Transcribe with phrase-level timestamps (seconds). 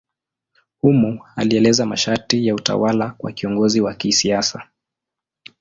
[0.81, 4.67] Humo alieleza masharti ya utawala kwa kiongozi wa kisiasa.